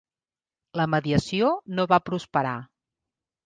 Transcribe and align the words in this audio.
La 0.81 0.87
mediació 0.93 1.53
no 1.77 1.87
va 1.95 2.03
prosperar. 2.11 2.59